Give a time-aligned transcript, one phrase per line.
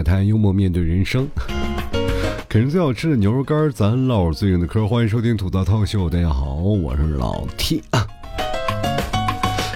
[0.00, 1.28] 摆摊，幽默面对人生。
[2.48, 4.88] 啃最好吃的牛肉干，咱唠最硬的嗑。
[4.88, 8.06] 欢迎收听吐槽套秀，大家好，我是老 T 啊。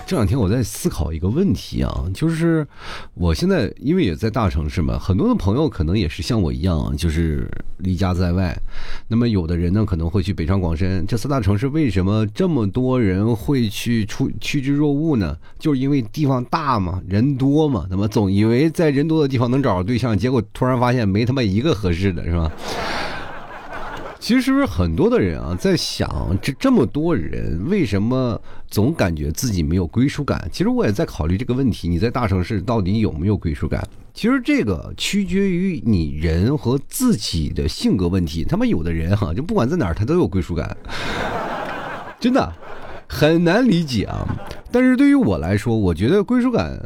[0.07, 2.67] 这两天我在思考一个问题啊，就是
[3.13, 7.47] 我现在因为也在大城市嘛，很多的朋友可能也是像我一样，就是
[7.79, 8.57] 离家在外。
[9.09, 15.37] 那么有的人呢可能会去北上广深这四大城市，为什么这么多人会去出趋之若鹜呢？
[15.59, 17.87] 就是因为地方大嘛，人多嘛。
[17.91, 22.51] 那么总以为在人多的地方能找着对象，结果突然发现没他妈一个合适的，是吧？
[24.25, 30.49] 其实是不是很多的人啊，在想这这么多人为什么总感觉自己没有归属感？
[30.51, 33.87] 其实我也在考虑这个问题：你在大城市到底有没有归属感？
[34.15, 38.43] 其实这个取决于你人和自己的性格问题。
[38.45, 40.75] 他们有的人哈，就不管在哪儿，他都有归属感，
[42.19, 42.51] 真的
[43.07, 44.27] 很难理解啊。
[44.73, 46.81] 但是对于我来说，我觉得归属感，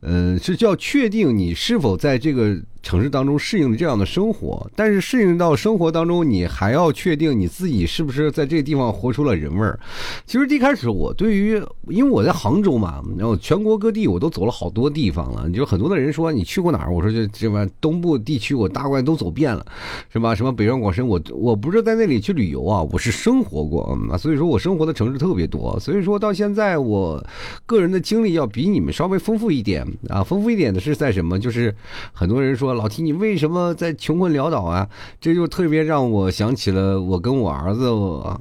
[0.00, 2.60] 嗯，是叫确定你是否在这个。
[2.82, 9.78] 城市当中适应这样的生活，但是适应到生活当中，你还要确定你自己是不是在这个地方活出了人味儿。
[10.26, 15.48] 其实一开始我对于，因为我在杭州嘛，然后全国各地我都走了好多地方了。
[15.50, 19.64] 就很多的人说你去过哪儿，我说就这吧，东部地区我大概都走遍了，
[20.12, 20.34] 是吧？
[20.34, 25.78] 什么北上广深，我我不是在那里去旅游啊，我是生活过啊，所以说我生活的城市特别多。
[25.78, 27.24] 所以说到现在，我
[27.64, 31.38] 个人的经历要比你们稍微丰富一点啊，丰富一点的是在什么？
[31.38, 31.72] 就是
[32.12, 32.71] 很多人说。
[32.74, 34.88] 老提你为什么在穷困潦倒啊？
[35.20, 37.90] 这就特别让我想起了我跟我儿子，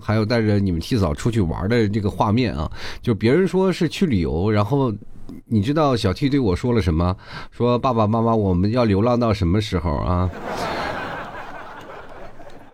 [0.01, 2.71] 还有带着你们替嫂出去玩的这个画面啊！
[3.01, 4.93] 就别人说是去旅游，然后
[5.47, 7.15] 你知道小 T 对我说了什么？
[7.51, 10.29] 说爸爸妈妈，我们要流浪到什么时候啊？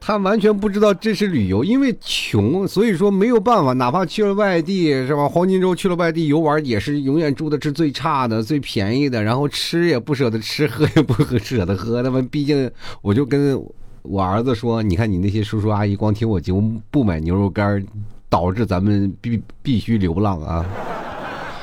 [0.08, 3.74] 他完全不知道这是旅游，因为穷，所以说没有办法。
[3.74, 5.28] 哪怕去了外地，是吧？
[5.28, 12.02] 黄金周去了外地游玩，也是永远住的是最差的、最便宜的，然后吃也不舍得吃，喝也不舍得喝。
[12.02, 13.62] 那么，毕竟我就跟
[14.02, 17.86] 我儿子说：“你看，你那些叔叔阿姨光听我节目不买牛肉干，
[18.30, 20.66] 导致咱们必必须流浪啊！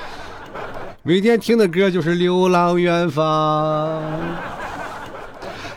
[1.03, 4.03] 每天听的歌就是《流浪远方》。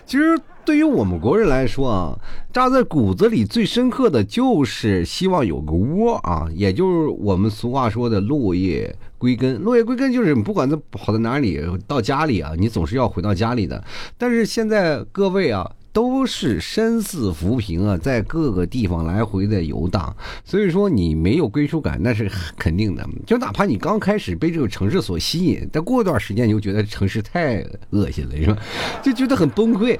[0.06, 2.20] 其实。”对于我们国人来说啊，
[2.52, 9.62] 扎在骨子里最深刻的就是希望有个窝啊，也就是我们俗话说的落叶归根。
[9.62, 11.58] 落叶归根就是不管在跑到哪里，
[11.88, 13.82] 到家里啊，你总是要回到家里的。
[14.18, 15.72] 但是现在各位啊。
[15.94, 23.04] 都是身似浮萍啊，在各个地方来回的游荡，所以说你没有归属感，那是肯定的。
[23.26, 28.58] 就哪怕你刚开始被这个城市所吸引，但过一段时间你就觉得城市太恶心了，是吧？
[29.02, 29.98] 就觉得很崩溃。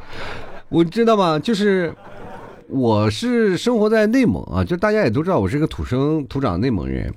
[0.70, 1.40] 我知道吗？
[1.40, 1.94] 就是
[2.68, 7.14] 我是生活在内蒙啊，就大家也都知道我是个土生土长内蒙人，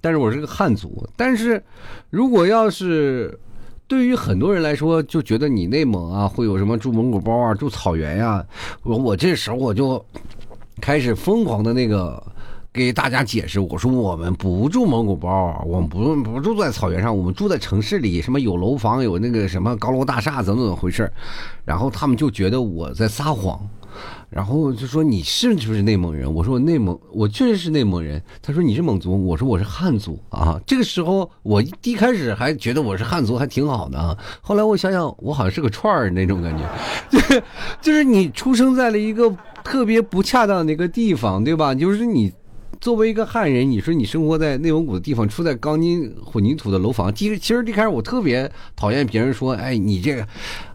[0.00, 1.06] 但是我是个汉族。
[1.16, 1.62] 但是
[2.10, 3.38] 如果要是
[3.86, 8.44] 对于很多人来说，就觉得你内蒙啊会有什么住蒙古包啊、住草原呀，
[8.82, 10.04] 我我这时候我就
[10.80, 12.20] 开始疯狂的那个
[12.72, 21.10] 给大家解释，我说我们不住蒙古包，我们不不住在草原上，我们住在城市里，什么有楼房、有那个什么高楼大厦，怎么怎么回事
[21.66, 23.60] 然后他们就觉得我在撒谎。
[24.30, 26.32] 然后就说你是不是内蒙人？
[26.32, 28.22] 我说我内蒙，我确实是内蒙人。
[28.40, 30.58] 他说你是蒙族，我说我是汉族啊。
[30.66, 34.16] 这个时候我一开始还觉得我是汉族还挺好的。
[34.40, 36.66] 后来我想想，我好像是个串儿那种感觉，
[37.10, 37.42] 就 是
[37.82, 39.30] 就是你出生在了一个
[39.62, 41.74] 特别不恰当的一个地方，对吧？
[41.74, 42.32] 就是你
[42.82, 50.26] 作为一个汉人，你说你生活在内蒙古的地方，住在钢筋混凝土的楼房，其实其实一开始我特别讨厌别人说，哎，你这个。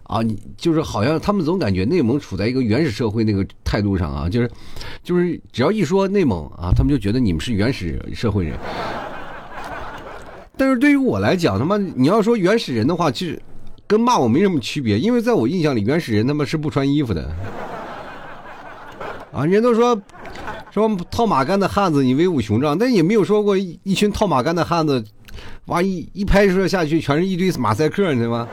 [0.04, 4.50] 啊，你就是好像他们总感觉内蒙处在一个原始社会那个态度上啊，就是，
[5.02, 8.58] 就是只要一说内蒙啊，他们就觉得你们是原始社会人。
[10.56, 13.38] 但是对于我来讲，他妈你要说原始人的话，其实
[13.86, 17.30] 跟骂我没什么区别，因为在我印象里，原始人他妈是不穿衣服的。
[19.30, 19.94] 啊，人都说
[20.78, 25.04] 说套马杆的汉子你威武雄壮，但也没有说过一群套马杆的汉子，
[25.66, 28.48] 哇一一拍摄下去全是一堆马赛克，你知道吗？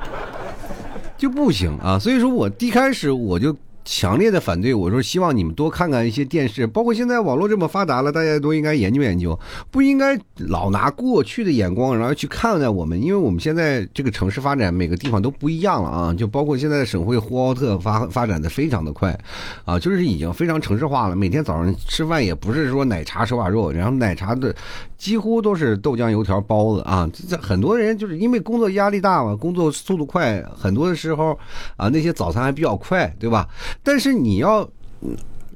[1.16, 3.56] 就不行啊，所以说我一开始我就。
[3.84, 9.38] 强烈的反对，我说希望你们多看看一些电视，包括现在网络这么发达了，大家都应该研究研究，
[9.70, 19.18] 不应该老拿过去的眼光然后去看待我们，因为我们现在这个城市发展每个地方都不一样了啊，就包括现在省会呼和浩特发发展的非常的快，
[19.64, 24.54] 啊，就是已经非常城市化了，每天早上吃饭也不是说奶茶手把肉，然后奶茶的
[25.00, 31.36] 几乎都是豆浆油条包子啊，这很多人就是因为工作压力大嘛，工作速度快，很多的时候
[31.78, 33.48] 啊那些早餐还比较快，对吧？
[33.82, 34.68] 但是你要，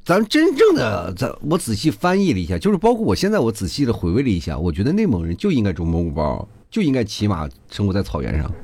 [0.03, 8.51] 咱真正的，咱我仔细翻译了一下，就是包括我现在我仔细的回味了一下，我觉得内蒙人就应该种蒙古包，就应该骑马生活在草原上。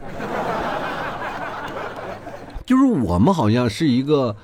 [2.66, 4.36] 就是我们好像是一个，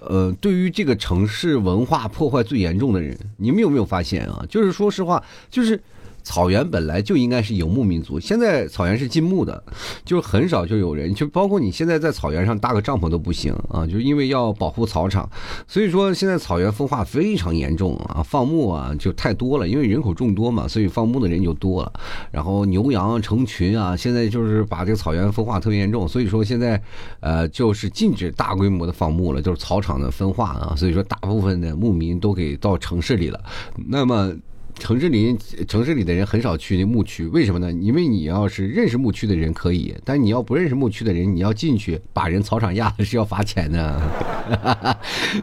[0.00, 3.16] 呃，对于这个城市文化破坏最严重的人。
[3.36, 4.44] 你们有没有发现啊？
[4.48, 5.80] 就是说实话，就是。
[6.22, 9.62] 草原本来就应该是游牧民族，现在草原是禁牧的，
[10.04, 15.28] 就很少就有人，就包括你现在在草原上搭个帐篷都不行啊，就是因为要保护草场，
[15.66, 21.92] 所以说现在草原风化非常严重啊，放牧啊就太多了，因为人口众多嘛，所以放牧的人就多了，
[22.30, 26.80] 然后牛羊成群啊，现在就是把这个草原风化特别严重，所以说现在
[27.20, 33.40] 呃就是禁止大规模的放牧了，就是草场的分化啊，所以说大部分的牧民都给到城市里了，
[33.88, 34.32] 那么。
[34.78, 35.36] 城市里，
[35.66, 37.70] 城市里的人很少去那牧区，为什么呢？
[37.72, 44.00] 因为你要是认识牧区的人可以，但你要不认识牧区的人，你要进去把人草场压了是要罚钱的。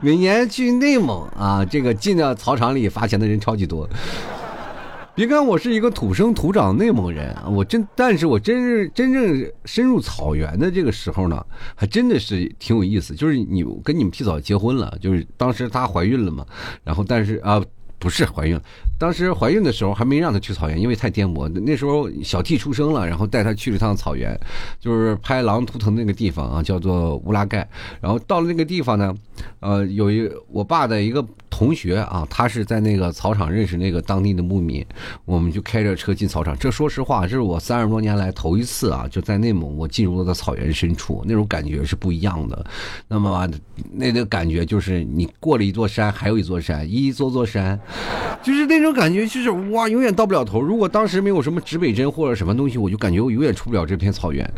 [0.02, 3.90] 每年去内蒙啊，这个进到草场里罚钱的人超级多。
[5.14, 11.44] 别看我是一个土生土长内蒙人，我真，但是我真是真正深入草原的这个时候呢，
[11.76, 13.16] 还真的是挺有意思。
[13.16, 16.46] 就是你跟你们提早结婚了，就是当时她怀孕了嘛，
[16.84, 17.64] 然后但是啊。
[18.00, 18.62] 不是怀孕了，
[18.98, 21.48] 当时怀孕的时候还没让她去草原，因为太颠簸。
[21.48, 24.40] 那时候小 T 出生了，然后带她去了一趟草原，
[24.80, 27.68] 就是拍《狼图腾》那个地方啊，叫做乌拉盖。
[28.02, 29.16] 然后到了那个地方呢，
[29.60, 31.26] 呃，有一我爸的一个。
[31.50, 34.86] 同学啊，他是在那个草场认识那个当地的牧民，
[35.26, 36.56] 我们就开着车进草场。
[36.60, 42.64] 这说实话，这是我三十多年来头一次啊，就在内蒙，我进入了草原深处，那种感觉是不一样的。
[43.08, 43.50] 那么
[43.92, 47.80] 那个感觉就是你过了一座山，还有一座山，一座座山，
[48.44, 50.62] 就是那种感觉，就是哇，永远到不了头。
[50.62, 54.50] 如果当时没有什么指北针或者什么东西，我就感觉我永远出不了这片草原。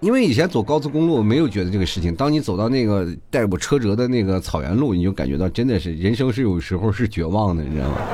[0.00, 7.96] 因为以前走高速公路没有觉得这个事情，当你走到那个带我车辙的那个草原路，你就感觉到真的是人生是有时候是绝望的，你知道吗？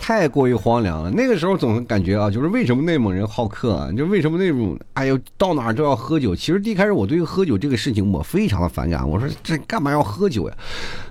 [0.00, 1.10] 太过于荒凉了。
[1.12, 3.92] 那个时候总感觉啊，就是为什么内蒙人好客啊？
[3.96, 6.34] 就为什么那种哎呦到哪儿都要喝酒？
[6.34, 10.56] 其实一开始我对于喝酒这个事情我非常的反感，我说这干嘛要喝酒呀？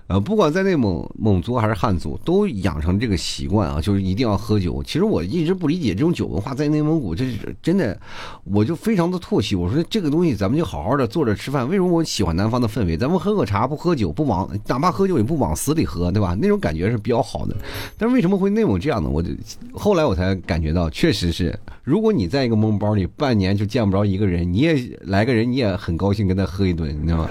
[0.09, 4.81] 呃，不管在内蒙蒙族还是汉族，都养成这个习惯啊，就是一定要喝酒。
[4.81, 7.95] 其实我一直不理解这种酒文化，在内蒙古这是真的，
[8.43, 9.55] 我就非常的唾弃。
[9.55, 11.69] 我说这个东西，咱们就好好的坐着吃饭。
[11.69, 12.97] 为什么我喜欢南方的氛围？
[12.97, 16.35] 咱们喝喝茶，不喝酒，不往哪怕喝酒也不往死里喝，对吧？
[16.41, 17.55] 那种感觉是比较好的。
[17.95, 19.07] 但是为什么会内蒙这样呢？
[19.07, 19.29] 我就
[19.73, 27.29] 后来我才感觉到，确实是，如果你在一个蒙包里半年就见不着一个人，你也来个人，你也很高兴跟他喝一顿，你知道吗？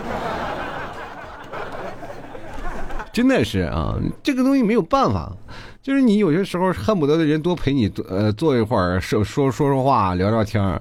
[3.12, 5.34] 真的是啊，这个东西没有办法，
[5.82, 10.80] 就是你有些时候恨不得的人多陪你，呃，坐一会儿说说说说话，聊聊天儿，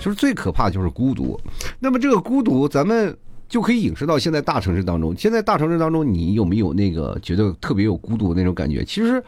[0.00, 1.38] 就是最可怕就是孤独。
[1.78, 3.16] 那么这个孤独，咱们
[3.48, 5.14] 就可以影射到现在大城市当中。
[5.16, 8.84] 现在大城市当中，你有没有那个觉得特别有孤独那种感觉？
[8.84, 9.22] 其实，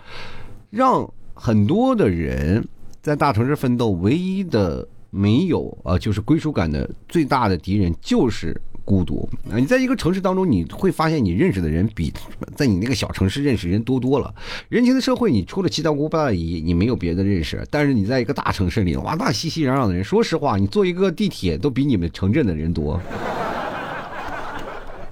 [0.71, 2.67] 让很多的人
[3.01, 8.61] 在大城市奋斗，唯一的没有啊，就是归属感的最大的敌人就是。
[8.89, 9.59] 孤独啊！
[9.59, 12.11] 你在一个城市当中，你会发现你认识的人比
[12.57, 14.35] 在你那个小城市认识人多多了。
[14.71, 17.63] 人情的社会，你除了七大姑八大姨，你没有别的认识。
[17.71, 22.99] 但是你在一个大城市里，哇，那熙熙攘攘的人，说实话，你坐一个地铁都比你们城镇的人多，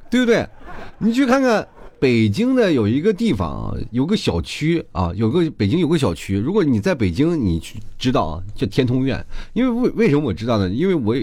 [0.09, 0.49] 对不对？
[0.97, 1.69] 你去看看
[2.01, 6.39] 北京的有一个地方，有个小区啊，有个北京有个小区。
[6.39, 9.23] 如果你在北京，你去知道啊，叫天通苑。
[9.53, 10.71] 因为为为什么我知道呢？
[10.71, 11.15] 因为我。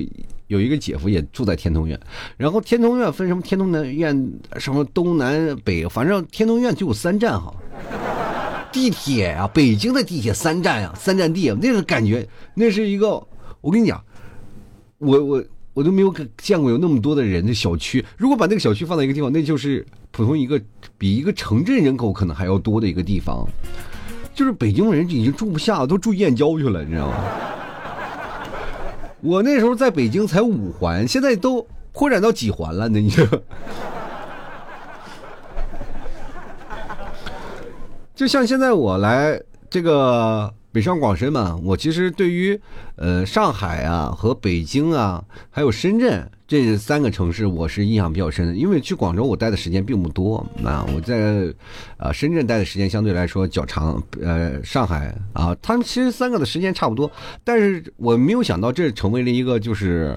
[0.48, 2.00] 有一个姐夫也住在天通苑，
[2.38, 7.54] 然后天通苑分什么天通南苑，什么东南北，反正天通苑就有三站哈。
[8.72, 13.24] 地铁啊，北京的地铁三站啊，三站地，那个感觉，那是一个，
[13.62, 14.04] 我跟你讲，
[14.98, 15.44] 我我
[15.76, 18.04] 我都没有见过有那么多的人的小区。
[18.18, 20.60] 如果把那个小区放在一个地方，那就是普通一个
[20.98, 23.48] 比一个城镇人口可能还要多的一个地方，
[24.34, 27.16] 就是北京人已经住不下了，都住燕郊去了，你知道吗？
[29.24, 33.00] 我那时候在北京才五环，现在都扩展到几环了呢？
[33.00, 33.26] 你就，
[38.14, 42.60] 就像现在我来这个北上广深嘛，我其实对于
[42.98, 46.30] 呃上海啊和北京啊还有深圳。
[46.54, 51.52] 这三个城市我是印象比较深的，因为去广州我待的时间并不多啊，我在
[51.98, 57.12] 呃深圳待的时间相对来说较长，呃上海啊，他们其实三个的时间差不多，
[57.44, 60.16] 但是我没有想到这成为了一个就是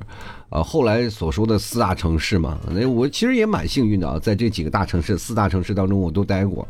[0.51, 6.69] 呃后来所说的四大城市嘛，那我其实也蛮幸运的啊，在这几个大城市四大城市当中我都待过，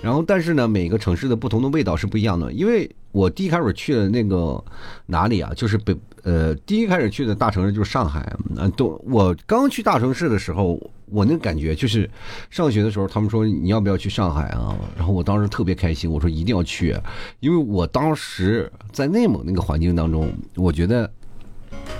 [0.00, 4.64] 然后但是呢每个城市的不同的味道是不一样的，因为我第一开始去的那个
[5.04, 5.94] 哪里啊，就是北。
[6.22, 8.20] 呃，第一开始去的大城市就是上海，
[8.56, 12.08] 啊，都我刚去大城市的时候，我那感觉就是，
[12.48, 14.76] 上学的时候他们说你要不要去上海啊？
[14.96, 16.96] 然后我当时特别开心，我说一定要去，
[17.40, 21.10] 因为我当时在内蒙那个环境当中，我觉得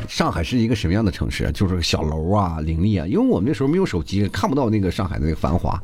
[0.06, 1.50] 上海是一个什么样的城市？
[1.52, 3.06] 就是小楼啊，林立啊。
[3.06, 5.82] 因为我们那时候没有手机，看不到那个上海的那个繁华。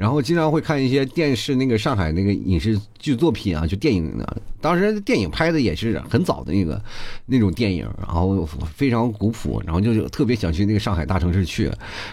[0.00, 4.26] 然后经常会看一些电视，那个上海那个影视剧作品啊，就电影呢。
[4.58, 6.82] 当时电影拍的也是很早的那个
[7.26, 11.70] 那种电影，然后非常古朴，然后就特别想去那个上海大城市去。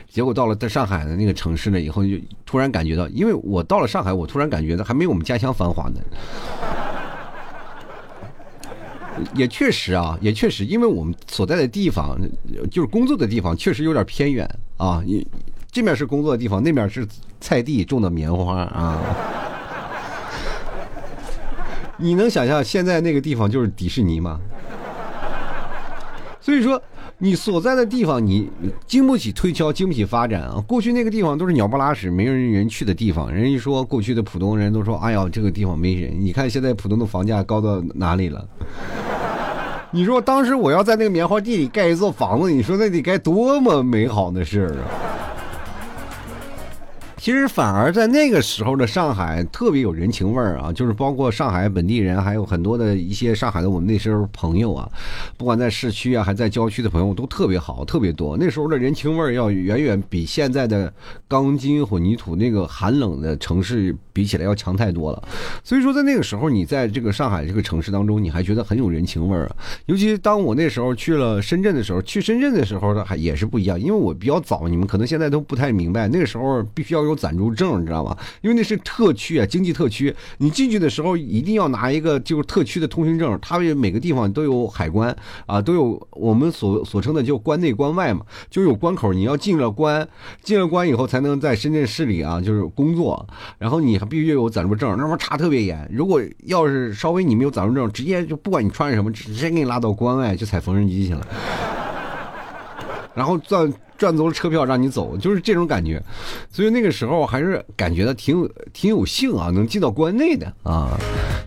[0.09, 6.01] 结果到了在上海的那个城市呢，以后就突然感觉到，因为我到了上海，我突然感觉到还没有我们家乡繁华呢。
[9.33, 12.19] 也确实啊，也确实，因为我们所在的地方，
[12.69, 15.01] 就是工作的地方，确实有点偏远啊。
[15.05, 15.25] 你。
[15.71, 17.07] 这面是工作的地方，那面是
[17.39, 18.99] 菜地种的棉花啊！
[21.97, 24.39] 你能想象现在那个地方就是迪士尼吗？
[26.39, 26.81] 所以说，
[27.17, 28.49] 你所在的地方你
[28.85, 30.63] 经不起推敲，经不起发展啊！
[30.67, 38.47] 过去那个地方都是鸟不拉屎、没人人去的地方，人一说过去的浦东人都说：“哎呀，这个地方没人。”你看现在浦东的房价高到哪里了？
[39.91, 45.16] 你说当时我要在那个棉花地里盖一座房子，你说那得该多么美好的事儿啊！
[47.17, 54.87] 其实反而在那个时候的上海特别有人情味儿啊，就是包括上海本地人，还有很多的一些上海的我们那时候朋友啊，
[55.37, 58.35] 不管在市区啊，还在郊区的朋友都特别好，特别多。
[58.37, 60.93] 那时候的人情味儿要远远比现在的
[61.27, 65.27] 钢筋混凝土那个寒冷的城市比起来要强太多了。
[65.63, 69.55] 所以说，在那个时候，你在这个上海这个城市当中，你还觉得很有人情味儿啊。
[69.87, 77.07] 尤其当我那时候去了深圳的时候，去深圳的时候呢，还也是不一样，因为我比较早，你们可能现在都不太明白，那个时候必须要。
[77.07, 78.17] 有暂住证，你知道吗？
[78.41, 80.13] 因为那是特区啊，经济特区。
[80.39, 83.39] 你进去的时候一定要拿一个就是特区的通行证。
[83.41, 85.15] 它每个地方都有海关
[85.45, 89.13] 啊，都有我们所所称的就关内关外嘛，就有关口。
[89.13, 90.07] 你要进了关，
[90.41, 93.27] 进了关以后才能在深圳市里啊，就是工作。
[93.57, 95.89] 然后你还必须要有暂住证，那么查特别严。
[95.91, 101.27] 如果要是稍微你没有暂住证，直接就不管你穿什么，直接给你拉到关外去踩缝纫机去了。
[103.17, 105.99] 然后赚赚足了车票让你走，就是这种感觉，
[106.51, 110.95] 所以那个时候还是感觉到挺有挺有幸啊，能进到关内的啊，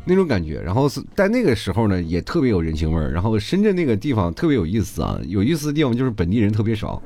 [0.04, 0.60] 那种感觉。
[0.60, 3.12] 然后是在那个时候呢，也特别有人情味儿。
[3.12, 7.00] 然后深圳那个地方特别有意思啊，有意思的地方就是本地人特别少。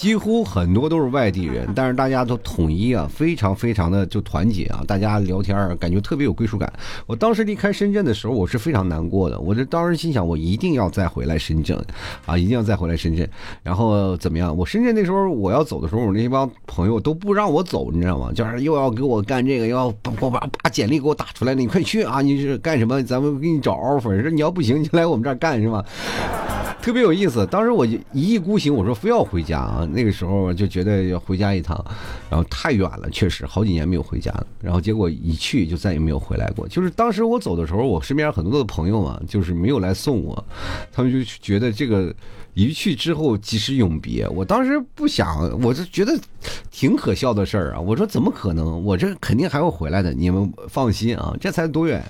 [0.00, 6.72] 几乎很多都是外地人， 但是大家都统一啊，非常非常的就团结啊，大家聊天儿感觉特别有归属感。
[7.06, 9.38] 我当时离开深圳的时候，我是非常难过的。
[9.38, 11.78] 我这当时心想，我一定要再回来深圳，
[12.24, 13.28] 啊，一定要再回来深圳。
[13.62, 14.56] 然后怎么样？
[14.56, 18.32] 我深圳那时候我要走的时候，我那帮朋友都不让我走，你知道吗？
[18.34, 22.22] 就是又要给我干这个，要把把把简历给我打出来了，你快去啊！
[22.22, 23.02] 你是干什么？
[23.02, 24.18] 咱们给你找 offer。
[24.22, 25.84] 说你要不行，你来我们这儿干是吗？
[26.82, 29.86] 特别有意思，当时我一意孤行，我说非要回家啊。
[29.92, 31.84] 那个时候就觉得要回家一趟，
[32.30, 34.46] 然后太远了，确实好几年没有回家了。
[34.62, 36.66] 然后结果一去就再也没有回来过。
[36.66, 40.44] 就是当时我走的时候，我身边很多的朋友嘛，就是没有来送我，
[40.90, 42.12] 他们就觉得这个
[42.54, 44.26] 一去之后即是永别。
[44.28, 46.18] 我当时不想，我就觉得
[46.70, 47.80] 挺可笑的事儿啊。
[47.80, 48.82] 我说怎么可能？
[48.82, 52.02] 我这肯定还会回来的，你们放心啊，这才多远？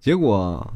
[0.00, 0.68] 结果。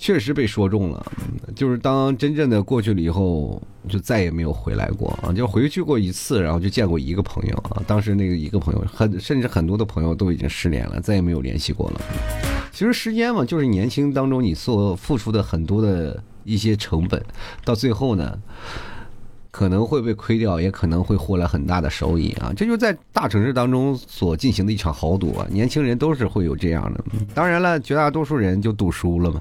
[0.00, 1.12] 确实被说中了，
[1.54, 5.30] 就是当真正的过去了以后，就再也没有回来过啊！
[5.30, 7.82] 就回去过一次，然后就见过一个朋友啊。
[7.86, 12.00] 当时那个一个朋友，很甚至很多的朋友都已经失联了，再也没有联系过了。
[12.72, 17.22] 其实时间嘛，就是年轻当中你所付出的很多的一些成本，
[17.62, 18.38] 到最后呢。
[19.50, 22.52] 可能会被亏掉，也可能会获来很大的收益啊！
[22.56, 25.46] 这就在大城市当中所进行的一场豪赌啊！
[25.50, 27.04] 年轻人都是会有这样的，
[27.34, 29.40] 当然了，绝大多数人就赌输了嘛。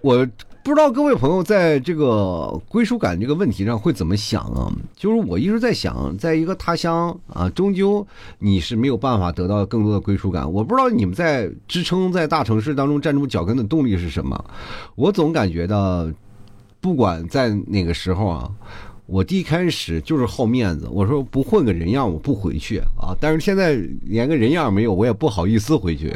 [0.00, 0.26] 我。
[0.62, 4.70] 不知道各位朋友在这个归属感这个问题上会怎么想啊？
[4.94, 8.06] 就是我一直在想，在一个他乡啊，终究
[8.38, 10.50] 你是没有办法得到更多的归属感。
[10.50, 14.44] 我不知道你们在支撑在大城市当中站住脚跟的动力是什么。
[14.96, 16.06] 我总感觉到，
[16.78, 18.50] 不管在哪个时候啊，
[19.06, 23.16] 我第一开始就是好面子，我说不混个人样我不回去啊。
[23.18, 26.14] 但是现在连个人样没有，我也不好意思回去。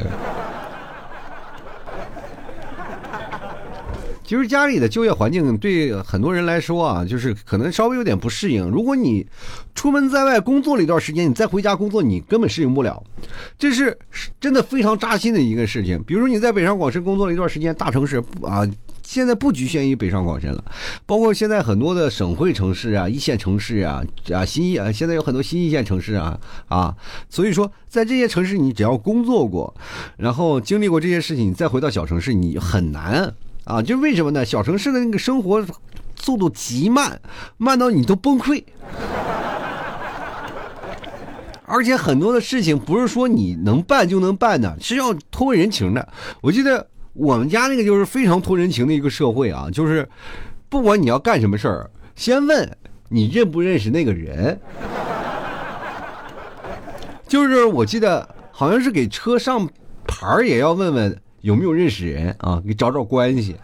[4.34, 8.68] 其实家里的就业环境对很多人来说啊，就是可能稍微有点不适应。
[8.68, 9.24] 如果你
[9.76, 13.00] 出门在外工作了一段时间，你再回家工作，你根本适应不了。
[13.56, 13.96] 这是
[14.40, 16.02] 真的非常扎心的一个事情。
[16.02, 18.68] 比如说你在北上广深工作了一段时间，大城市啊，
[19.04, 20.64] 现在不局限于北上广深了，
[21.06, 26.36] 包括现在很多的省会城市啊、一线城市啊啊新一啊，现在有很多新一线城市啊
[26.66, 26.92] 啊。
[27.30, 29.72] 所以说，在这些城市，你只要工作过，
[30.16, 33.32] 然后经历过这些事情，你再回到小城市，你很难。
[33.64, 34.44] 啊，就为什么呢？
[34.44, 35.64] 小城市的那个生活
[36.16, 37.20] 速度极慢，
[37.56, 38.62] 慢到你都崩溃。
[41.66, 46.06] 而且很多的事情不是说你能办就能办的，是要托人情的。
[46.42, 50.06] 我记得我们家那个就是非常托人情的一个社会啊，就是
[50.68, 52.70] 不管你要干什么事儿，先问
[53.08, 54.60] 你认不认识那个人。
[57.26, 59.66] 就是我记得好像是给车上
[60.06, 63.54] 牌儿也要问问有没有认识人啊，给找找关系。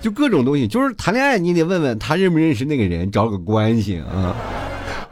[0.00, 4.34] 就各种东西，就是谈恋爱你得问问他认不认识那个人，找个关系啊。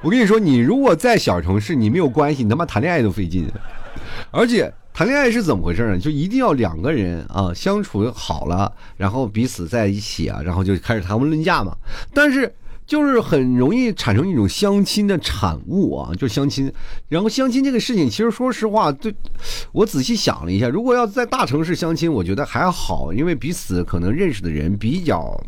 [0.03, 3.47] 我跟你说，你如果在小城市，你没有关系，你他妈谈恋爱都费劲。
[4.33, 5.97] 而且谈恋爱是怎么回事呢？
[5.97, 11.77] 就一定要两个人啊相处好了，然后彼此在一起啊，然后就开始谈婚论嫁嘛。
[12.13, 12.53] 但是。
[12.91, 16.73] 就是很容易产生一种相亲的产物啊，就相亲。
[17.09, 19.15] 然后相亲这个事情，其实说实话，对
[19.71, 25.41] 我仔细想了一下，如果要在大城市相亲，我觉得还好，因为彼此可能认识的人比较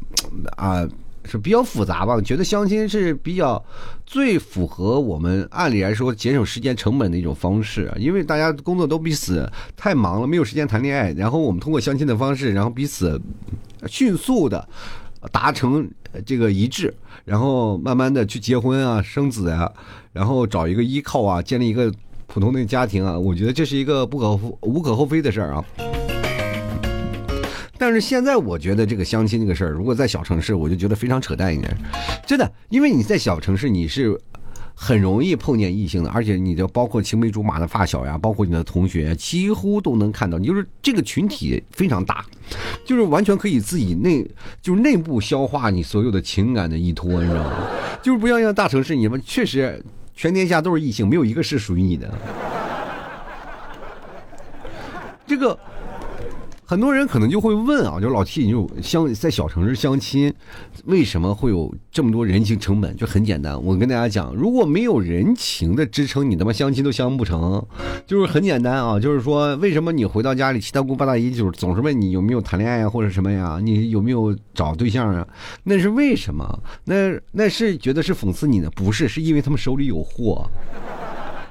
[0.56, 0.86] 啊
[1.24, 2.20] 是比较复杂吧。
[2.20, 3.60] 觉得相亲是比较
[4.06, 11.10] 最符合我们按理来说节省时间成本的一种方式，因为大家工作都彼此太忙了，没有时间谈恋爱。
[11.14, 13.20] 然后我们通过相亲的方式，然后彼此
[13.88, 14.68] 迅速的
[15.30, 15.88] 达成
[16.26, 16.92] 这个一致。
[17.24, 19.70] 然后慢慢的去结婚啊，生子啊，
[20.12, 21.92] 然后找一个依靠啊，建立一个
[22.26, 25.64] 普通的家庭啊，我觉得这是一个不可无可厚非的事儿啊。
[27.78, 31.76] 但是现在我觉得这个相亲这个事儿，如果在小城市，我就觉得非常扯淡一点，
[32.26, 34.20] 真的，因为你在小城市你是。
[34.74, 40.38] 很容易碰见异性的，而且你的包括青梅竹马的发小呀，包括你的同学，几乎都能看到。
[40.38, 42.24] 你就是这个群体非常大，
[42.84, 44.28] 就是完全可以自己内
[44.60, 47.68] 就是内部消化你所有的情感的依托，你知道吗？
[48.02, 49.80] 就是不像像大城市，你们确实
[50.16, 52.12] 全天下都是异性，没有一个是属于你的。
[55.26, 55.58] 这个。
[56.72, 60.32] 很多人可能就会问啊，就老 T，你就相在小城市相亲，
[60.86, 62.96] 为什么会有这么多人情成本？
[62.96, 67.62] 就很简单，我跟大家讲，如果没有人情的支撑，你他妈相亲都相不成。
[68.06, 73.60] 就是很简单啊，就是说，为什么你回到家里七大姑八大姨就是总是问你有没有谈恋爱呀，或者什么呀？
[73.62, 75.28] 你有没有找对象啊？
[75.64, 76.58] 那是为什么？
[76.86, 78.70] 那那是觉得是讽刺你呢？
[78.74, 80.50] 不是，是因为他们手里有货。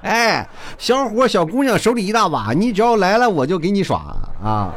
[0.01, 4.73] 哎，小伙小姑娘手里一大把，你只要来了，我就给你耍啊。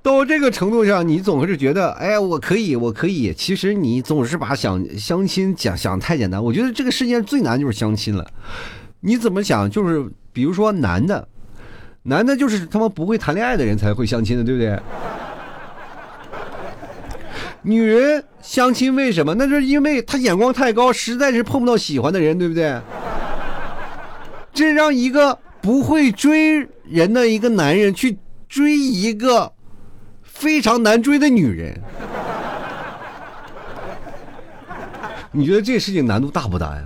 [0.00, 3.34] 到这个程度上，你总是觉得，哎，我可以，我可以。
[3.34, 6.42] 其实你总是把想相亲讲想太简单。
[6.42, 8.26] 我觉得这个世界上最难就是相亲了。
[9.00, 9.68] 你怎么想？
[9.68, 11.26] 就是比如说男的，
[12.04, 14.78] 男的就是他妈不会谈恋爱的人才会相亲的，对不对？
[17.62, 19.34] 女人相亲为什么？
[19.34, 22.80] 那就是因为她眼光太高，实在是碰不到喜欢的人，对不对？
[24.58, 28.18] 这让一个不会追人的一个男人去
[28.48, 29.52] 追一个。
[30.24, 31.80] 非常难追的女人，
[35.32, 36.82] 你觉得这事情难度大不大呀？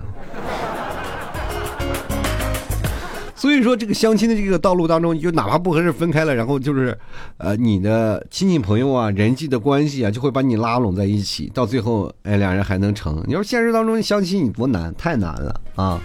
[3.35, 6.97] 所以说，这个相亲的这个道路当中，你就哪怕不合适分开了，然后就是，
[7.37, 13.23] 呃，你的亲戚朋友啊、人际的关系啊，就会把你拉拢在一起，到最后，哎，两人还能成。
[13.27, 16.01] 你说现实当中相亲你多难，太难了啊！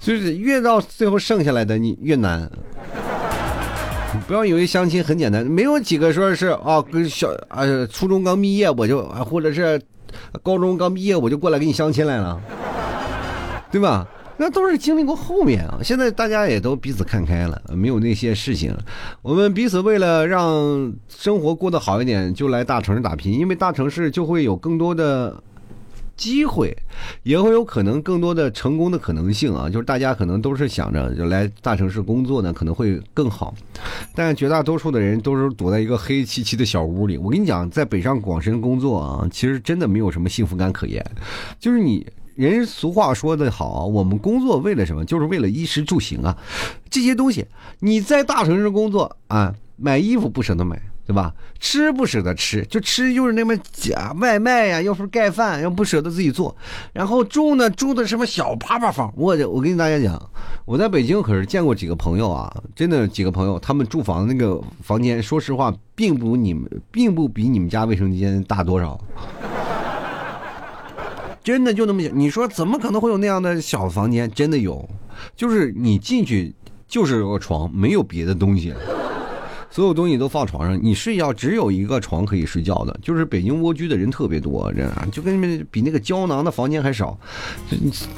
[0.00, 2.50] 就是越到最后剩下来的你越难。
[4.26, 9.80] 不要以为相亲很简单，没有几个说是啊，跟小啊初中刚毕业我就啊，或者是
[10.42, 12.40] 高中刚毕业我就过来给你相亲来了，
[13.70, 14.06] 对吧？
[14.36, 15.78] 那都是经历过后面啊。
[15.82, 18.76] 现在大家也都彼此看开了，没有那些事情。
[19.22, 25.40] 我们彼此为了让生活过得好一点，就来大城市打拼，因为大城市就会有更多的。
[26.20, 26.76] 机会
[27.22, 33.54] 也会有可能更多的成功的可能性啊，就是大家可能都是想着就来大城市工作呢，可能会更好，
[34.14, 37.16] 但绝大多数的人都是躲在一个黑漆漆的小屋里。
[37.16, 41.02] 我跟你讲，在北上广深工作啊，其实真的没有什么幸福感可言。
[41.58, 45.02] 就是你人俗话说的好，我们工作为了什么？
[45.06, 46.36] 就是为了衣食住行啊，
[46.90, 47.46] 这些东西
[47.78, 50.78] 你在大城市工作啊，买衣服不舍得买。
[51.06, 51.34] 对吧？
[51.58, 56.56] 吃不舍得吃，就吃就是那么假外卖呀，又是盖饭，又不舍得自己做。
[56.92, 59.12] 然后住呢，住的什么小趴趴房。
[59.16, 60.30] 我我跟大家讲，
[60.64, 68.98] 我在北京可是见过几个朋友啊，真的几个朋友，他们住房那个房间，说实话，并不你们，并不比你们家卫生间大多少。
[71.42, 74.30] 真的就那么小，你说怎么可能会有那样的小房间？
[74.30, 74.88] 真的有，
[75.34, 76.54] 就是你进去
[76.86, 78.72] 就是个床，没有别的东西。
[79.70, 87.16] 所有东西都放床上，你睡觉只有一个床可以睡觉的，就是北京蜗居的人特别多，这样就跟比那个胶囊的房间还少。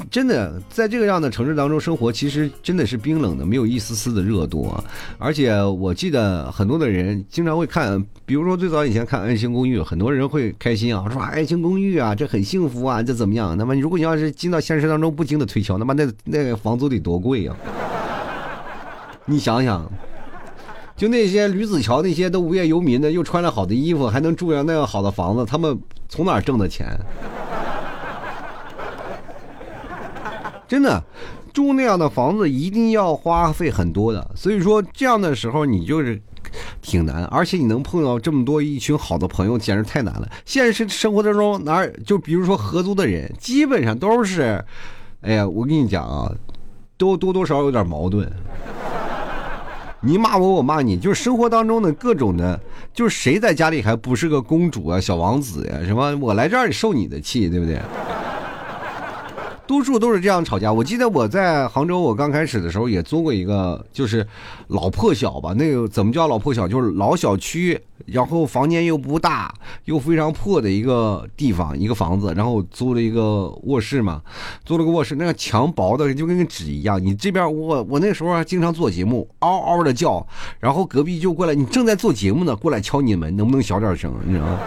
[0.09, 4.83] 真的，在这个样的城市当中生活，其实真的是冰冷的，没有一丝丝的热度啊。
[5.19, 13.55] 而且我记得很多的人经常会看，比如说最早以前看《爱情公寓》，很多人会开心啊，说《爱情公寓》啊，这很幸福啊，这怎么样？
[13.55, 17.55] 那么如果你要是进到现实当中，不停的推敲，那么那那个房租得多贵呀？
[19.25, 19.87] 你想想。
[20.95, 25.77] 就那些吕子乔那些都无业游民的，又穿了好的衣服，还能住上那样好的房子，他们
[26.07, 26.87] 从哪挣的钱？
[30.67, 31.03] 真的，
[31.51, 34.31] 住那样的房子一定要花费很多的。
[34.35, 36.21] 所以说，这样的时候你就是
[36.81, 40.29] 挺难，而且你能碰到这么多一群好的朋友，简直太难了。
[40.45, 44.63] 现实生活当中哪就比如说合租的人，基本上都是，
[45.21, 46.31] 哎呀，我跟你讲啊，
[46.97, 48.31] 都多多少少有点矛盾。
[50.05, 52.59] 你骂我，我骂你，就是生活当中的各种的，
[52.93, 55.79] 就是谁在家里还不是个公主啊、小王子呀？
[55.85, 57.79] 什么我来这儿受你的气，对不对？
[59.65, 60.71] 多数都是这样吵架。
[60.71, 64.25] 我记得我在杭州，我刚开始的时候也租过一个，就是
[64.67, 65.53] 老破小吧。
[65.53, 66.67] 那个怎么叫老破小？
[66.67, 69.53] 就是老小区，然后房间又不大，
[69.85, 72.33] 又非常破的一个地方，一个房子。
[72.35, 74.21] 然后租了一个卧室嘛，
[74.65, 77.03] 租了个卧室，那个墙薄的就跟个纸一样。
[77.03, 80.25] 你这边我我那时候还经常做节目，嗷嗷的叫，
[80.59, 84.13] 然后隔壁就过来，你正在做节目呢，过来敲你门，能不能小点声？
[84.25, 84.59] 你知道吗？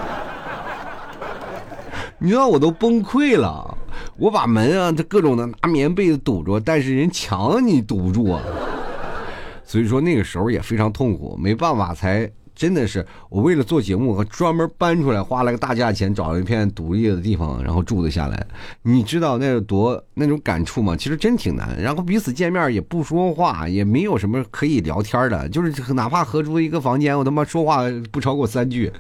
[2.18, 3.76] 你知道我都崩溃了。
[4.16, 8.40] 我把门啊，这各种的拿棉被子堵住，但是人墙你堵不住啊。
[9.64, 18.46] 所以说那个时候也非常痛苦，没办法，才真的是我为了做节目，专门搬出来，花了个大价钱找了一片独立的地方，然后住了下来。
[18.83, 20.96] 你知道那有多那种感触吗？
[20.96, 21.76] 其实真挺难。
[21.79, 28.90] 然后彼此见面也不说话，也没有什么可以聊天的，就是哪怕合租一个房间，我他妈说话不超过三句。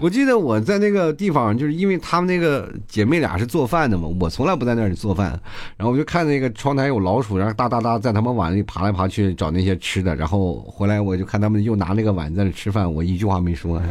[0.00, 5.30] 我记得我在那个地方，就是因为他们那个姐妹俩是做饭的嘛，我从来不在那里做饭，
[5.76, 13.82] 然后我就看那个窗台有老鼠，然后哒哒哒在他们碗里爬来爬去找那些吃的，然后回来我就看他们又拿那个碗在那吃饭，我一句话没说。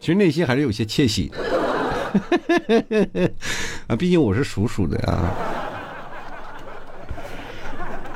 [0.00, 1.30] 其实内心还是有些窃喜，
[3.86, 5.57] 啊，毕竟我是属鼠的啊。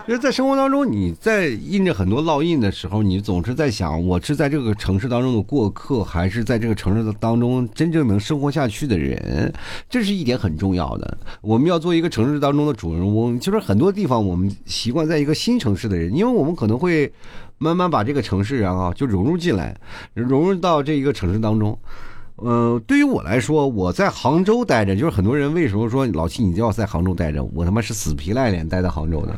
[0.05, 9.53] 就是在生活当中，你在印着很多烙印的时候，你总是在想，我是在这个城市当中的过客，还是在这个城市的当中真正能生活下去的人？
[9.89, 11.19] 这是一点很重要的。
[11.41, 17.13] 我们要做一个城市当中的主人翁，就是很多地方我们习惯在一个新城市的人，因为我们可能会
[17.59, 19.77] 慢慢把这个城市啊就融入进来，
[20.15, 21.79] 融入到这一个城市当中。
[22.45, 27.45] 嗯，对于我来说，我在杭州待着，就是很多人为什么说老七你就要在杭州待着？
[27.55, 29.37] 我他妈是死皮赖脸待在杭州的。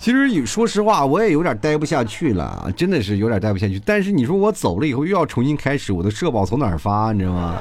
[0.00, 3.78] 其实，说实话，我也有点待不下去了，真的是有点待不下去。
[3.84, 7.12] 但是你说我走了以后又要重新开始，我的社保从哪儿发？
[7.12, 7.56] 你知道吗？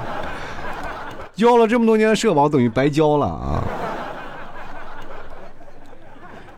[1.36, 3.62] 交了这么多年的社保，等于白交了啊！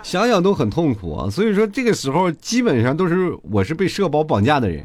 [0.04, 1.28] 想想都很痛苦啊。
[1.32, 4.84] 所以说，这个时候基本上都是我是被社保绑架的人。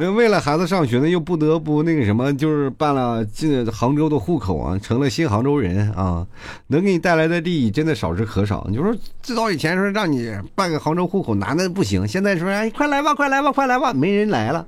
[0.00, 6.24] 那为了孩子上学呢，又不得不那个什么，就是办了进杭州的户口啊，成了新杭州人啊，
[6.68, 8.64] 能给你带来的利益真的少之可少。
[8.70, 14.64] 你说最早以前说让你办个杭州户口难的不行，现在说哎快来吧，快来吧，快来吧，没人来了。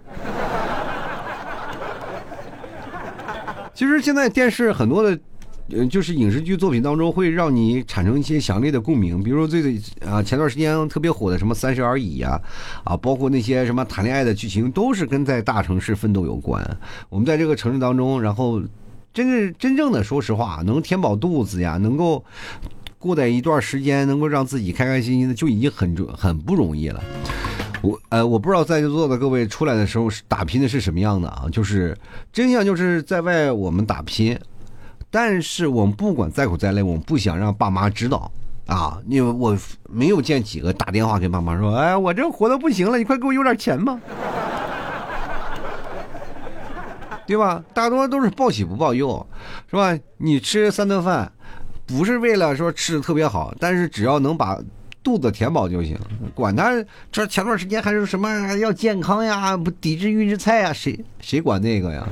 [3.72, 5.16] 其实现在电视很多的。
[5.72, 12.40] 嗯，就是影视剧作品当中会让你产生一些强烈的共鸣，比如说最啊前段时间特别火的什么《三十而已》呀，
[12.84, 16.64] 啊，包括那些什么谈恋爱的剧情，都是跟在大城市奋斗有关。
[17.08, 18.60] 我们在这个城市当中，然后
[19.12, 22.24] 真正真正的说实话，能填饱肚子呀，能够
[22.98, 27.02] 过在一段时间，能够让自己开开心心的，就已经很很不容易了。
[27.82, 31.46] 我呃，我不知道在座的各位出来的时候是打拼的是什么样的啊？
[31.50, 31.96] 就是
[32.32, 34.38] 真相就是在外我们打拼。
[35.10, 38.30] 但是我们不管再苦再累，我们不想让爸妈知道
[38.66, 38.98] 啊！
[39.08, 39.56] 因为我
[39.88, 43.98] 没有见几个打电话给爸妈说：“哎，我这活的不行了，你快给我邮点钱吧。”
[47.26, 47.62] 对吧？
[47.74, 49.26] 大多都是报喜不报忧，
[49.68, 49.98] 是吧？
[50.18, 51.30] 你吃三顿饭，
[51.86, 54.56] 不是为了说吃的特别好，但是只要能把
[55.02, 55.98] 肚子填饱就行，
[56.34, 56.70] 管他
[57.10, 62.06] 这前段时间还是什么要健康呀，不抵制预制菜呀，谁谁管那个呀？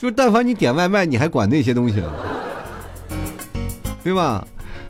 [0.00, 2.02] 就但凡你点外卖，你还管那些东西，
[4.02, 4.42] 对吧？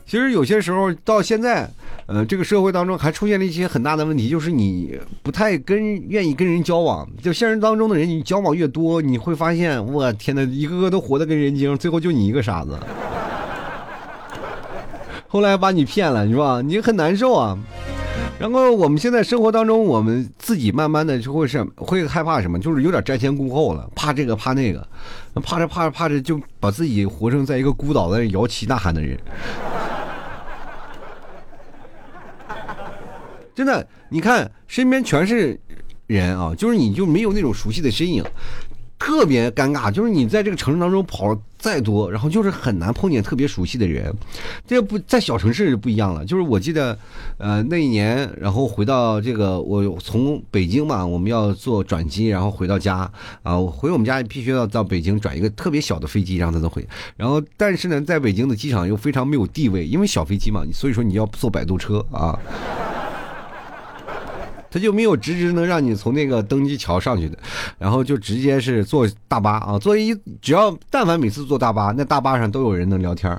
[0.05, 1.69] 其实有些时候到现在，
[2.05, 7.05] 呃，这个社会当中还出现了一些很大的问题，就是你不太跟愿意跟人交往。
[7.21, 12.79] 就现实当中的人，你交往越多，你会发现，我天哪，一个个都活得跟人精，最后就你一个傻子。
[15.27, 16.61] 后来把你骗了，是吧？
[16.61, 17.57] 你很难受啊。
[18.41, 24.87] 然后我们现在生活当中，我们自己慢慢的就会是会害怕什么，就是有点瞻前顾后了，怕这个怕那个，
[25.43, 29.15] 怕着怕着怕着就把自己活成在一个孤岛在摇旗呐喊的人。
[33.53, 35.59] 真的，你看身边全是
[36.07, 38.23] 人啊，就是你就没有那种熟悉的身影。
[39.01, 44.13] 特别尴尬，就是你在这个城市当中跑再多，然后就是很难碰见特别熟悉的人。
[44.67, 46.95] 这不在小城市就不一样了，就是我记得，
[47.39, 53.11] 呃，那一年，然后回到这个，我从北京嘛，我们要坐转机，然后回到家
[53.41, 56.87] 啊，回我们家必须要到北京转一个特别小的飞机，让他能回。
[57.17, 62.37] 然后，但是呢，在北京的机场又非常没有地位，因为小飞机嘛，所以说你要坐摆渡车啊。
[64.71, 67.37] 他就没有直直能让你从那个登机桥上去的，
[67.77, 73.37] 然后就直接是坐大巴啊，坐一只要但凡每次坐大巴，那大巴上都有人能聊天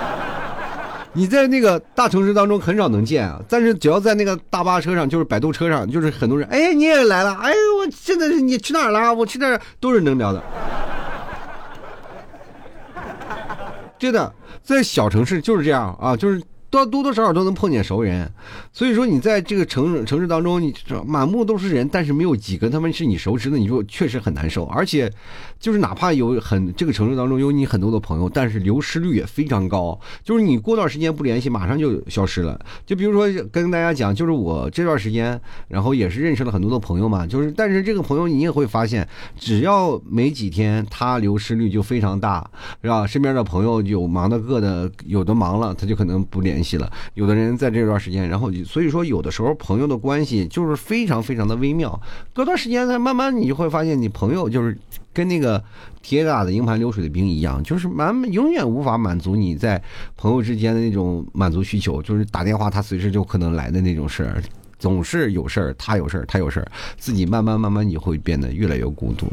[1.12, 9.12] 你在那个大城市当中很少能见啊，但是只要在那个大巴车上，就是摆渡车上，就是很多人，哎，你也来了，哎，我现在是你去哪儿了？
[9.12, 10.42] 我去那儿都是能聊的。
[13.98, 16.40] 真的，在小城市就是这样啊，就是。
[16.70, 18.30] 多多多少少都能碰见熟人，
[18.72, 20.72] 所以说你在这个城城市当中，你
[21.04, 24.64] 满目都是人，但是没有几个他们是你熟知的，你说确实很难受。
[24.66, 25.12] 而且，
[25.58, 29.98] 就是哪怕有很这个城市当中有你很多的朋友，但是流失率也非常高。
[30.22, 32.56] 就是你过段时间不联系，马上就消失了。
[32.86, 37.26] 就比如说跟大家讲，就是我这段时间，然后也是认识了很多的朋友嘛。
[37.26, 39.06] 就是，但是这个朋友你也会发现，
[39.36, 42.48] 只要没几天，他流失率就非常大，
[42.80, 43.04] 是吧？
[43.04, 46.59] 身边的朋友有忙的个的，有的忙了，他就可能不联。
[46.62, 52.00] 系了，有的人在这段时间，然后所以说有的时候朋友的关系就是非常非常的微妙。
[52.32, 54.76] 隔段时间呢，慢慢你就会发现，你朋友就是
[55.12, 55.62] 跟那个
[56.02, 59.82] 铁打的营盘流水的兵一样，就是满永远无法满足你在
[60.16, 64.42] 朋友之间的那种满足需求，就是打电话他随时就可能来的那种事儿，
[64.78, 69.26] 总是有事儿，他有事儿，他有事儿，自己慢慢慢慢你会变得越来越孤独。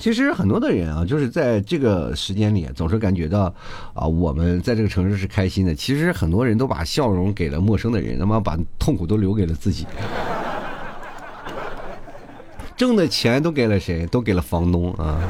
[0.00, 3.54] 其实很多的人啊，就是在这个时间里，总是感觉到，
[3.92, 5.74] 啊，我们在这个城市是开心的。
[5.74, 9.86] 其实很多人都把笑容给了陌生的人，他妈把痛苦都留给了自己。
[12.74, 14.06] 挣的钱都给了谁？
[14.06, 15.20] 都给了房东啊。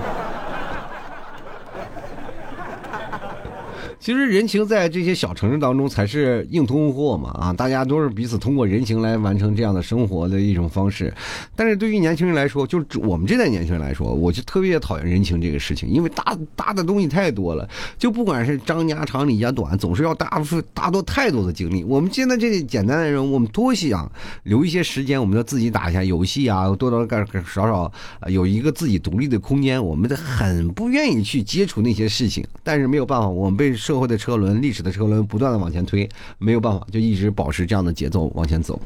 [4.01, 11.13] 其实人情在这些小城市当中才是硬通货嘛啊，大家都是彼此通过人情来完成这样的生活的一种方式。
[11.55, 21.85] 但是对于年轻人来说，就是我们这代年轻人来说，我就特别讨厌人情这个事情，因为大大的东西太多了，就不管是张家长李家短，总是要大大多太多的精力。
[21.85, 24.11] 我们现在这简单的人，我们多想
[24.45, 27.93] 留一些时间，我们要自己打一下游戏啊，多多干少少
[28.29, 29.85] 有一个自己独立的空间。
[29.85, 33.71] 我们的很不愿意去接触那些事情，但是没有办法，我们被。
[33.91, 38.81] 社会的车轮，历史的车轮不断的往前推，没有办法，就一直保持这样的节奏往前走。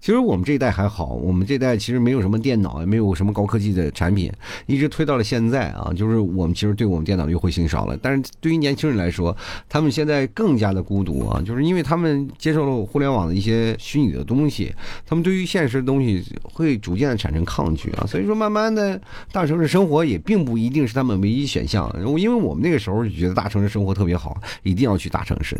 [0.00, 4.32] 其实我们这一代还好，我们这一代其实没有什么电脑，也没有什么高科技的产品，
[4.64, 5.92] 一直推到了现在啊。
[5.94, 9.36] 就是我们其实对我们电脑的优惠性少了，但是对于年轻人来说，
[9.68, 18.06] 他们现在更加的孤独啊，就是因为他们接受了互联网的一些虚拟的东西，他们对于现实的东西会逐渐的产生抗拒啊。
[18.06, 18.98] 所以说，慢慢的
[19.32, 24.40] 大城市生活也并不一定是他们唯一选项，因为我们那个时候就觉得大城市生活特别好。
[24.62, 25.56] 一定要去大城市，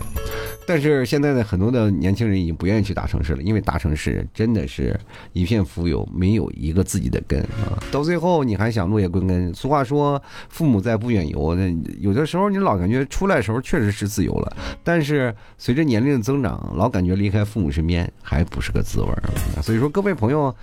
[0.66, 4.98] 但是现在的很多的年轻人已经不愿意去大城市了，因为大城市真的是
[5.32, 7.78] 一片浮游，没有一个自己的根啊。
[7.90, 9.52] 到最后你还想落叶归根？
[9.54, 11.54] 俗话说，父母在不远游。
[11.54, 19.22] 那有的时候你老感觉出来的时候确实是自由了，但是随着年龄的增长，老感觉离开父母身边还不是个滋味儿
[19.62, 20.54] 所以说，各位朋友，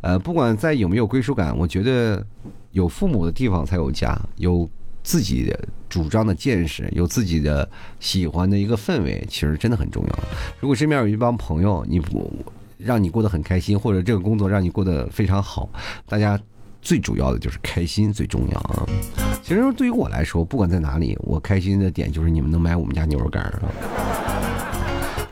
[0.00, 2.24] 呃，不管在有没有归属感，我觉得
[2.72, 4.68] 有父母的地方才有家，有。
[5.02, 7.68] 自己的主张的见识，有自己的
[8.00, 10.18] 喜欢的一个氛围，其实真的很重要。
[10.60, 12.32] 如果身边有一帮朋友，你不
[12.78, 15.68] 让你过得很开心，或者这个工作让你过得非常好，
[16.08, 16.40] 大家
[16.80, 18.86] 最主要的就是开心最重要啊。
[19.42, 23.60] 其实对于我来说，不管在哪里，我开心的点就是你们能买我们家牛肉干啊。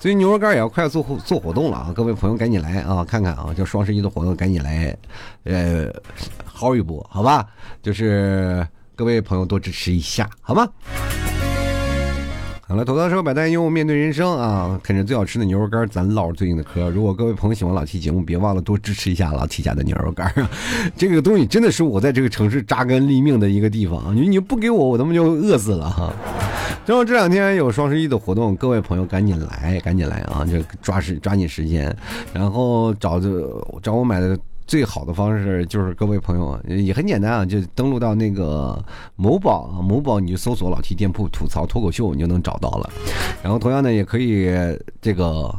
[0.00, 1.92] 所以牛肉干也要快做做活动了啊！
[1.94, 4.96] 各位朋友赶紧来啊，看看啊，叫双十一的活动赶紧来，
[5.44, 5.92] 呃，
[6.52, 7.46] 薅一波好吧？
[7.80, 8.66] 就是。
[9.00, 10.68] 各位朋友多支持一下，好吗？
[12.68, 16.90] 好了，头刀说百单用面对人生啊，啃着最好吃的牛肉干，咱唠着最近的嗑。
[16.90, 20.30] 如果各位朋友喜欢老七节目，别忘了多支持一下老七家的牛肉干！
[20.98, 26.12] 这个东西真的是我在这个城市扎根立命的一个地方，你你不给我，我他妈就饿死了哈。
[26.84, 30.44] 正好这两天有双十一的活动，各位朋友赶紧来，赶紧来啊！
[30.44, 31.96] 就抓时抓紧时间，
[32.34, 34.38] 然后找这找我买的。
[34.70, 38.80] 最好的方式就是各位朋友也很简单啊，就登录到那个
[39.16, 42.88] 某宝啊，某宝你就搜索老 T 店铺吐槽脱口秀，你就能找到了。
[43.42, 44.48] 然后同样呢，也可以
[45.02, 45.52] 这个。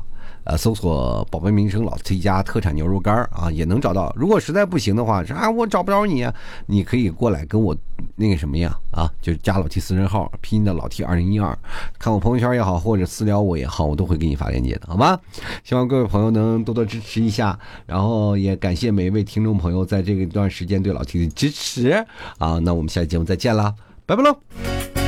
[0.43, 4.11] 呃，搜索宝贝名声老 T 家特产牛肉干啊，也能找到。
[4.15, 6.27] 如果实在不行的话，啊，我找不着你，
[6.65, 7.75] 你可以过来跟我
[8.15, 8.75] 那个什么呀？
[8.91, 11.57] 啊，就是加老 T 私人号，拼音的老 T 二零一二，
[11.99, 15.19] 看我朋友圈也好，或者私聊我也好，我都会给你发链接的，好吗？
[15.63, 21.91] 希望各位朋友能多多支持一下，然后也感谢每一位听众朋友在这一段时间对老 T 的支持
[22.37, 22.57] 啊。
[22.59, 23.73] 那我们下期节目再见啦，
[24.05, 25.00] 拜拜喽。